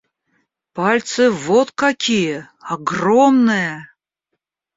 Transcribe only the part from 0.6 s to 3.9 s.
Пальцы вот какие— огромные!